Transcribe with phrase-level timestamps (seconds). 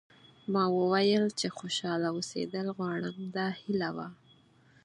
[0.51, 4.07] ما وویل چې خوشاله اوسېدل غواړم دا هیله وه.